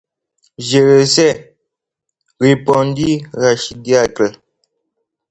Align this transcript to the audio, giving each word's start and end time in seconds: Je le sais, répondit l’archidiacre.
Je 0.57 0.79
le 0.79 1.05
sais, 1.05 1.55
répondit 2.39 3.23
l’archidiacre. 3.33 4.31